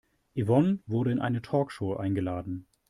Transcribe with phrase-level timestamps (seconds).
[0.33, 2.65] Yvonne wurde in eine Talkshow eingeladen.